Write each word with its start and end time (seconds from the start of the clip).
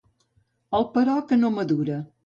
El 0.79 0.87
però 0.97 1.19
que 1.31 1.41
no 1.43 1.57
madura. 1.61 2.05